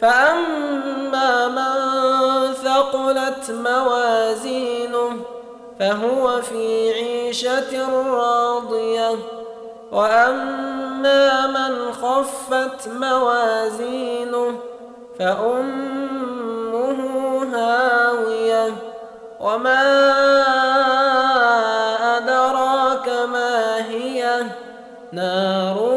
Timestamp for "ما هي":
23.08-24.42